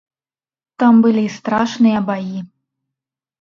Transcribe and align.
Там 0.83 0.93
былі 1.03 1.25
страшныя 1.35 1.99
баі. 2.09 2.39